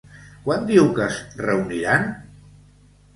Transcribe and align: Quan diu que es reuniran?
Quan 0.45 0.63
diu 0.69 0.87
que 0.99 1.03
es 1.09 1.19
reuniran? 1.41 2.09